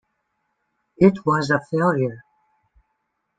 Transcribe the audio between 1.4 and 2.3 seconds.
a failure.